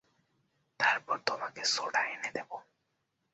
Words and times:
তারপর 0.79 1.17
তোমাকে 1.27 1.61
সোডা 1.65 2.01
এনে 2.05 2.29
দেবো। 2.33 2.57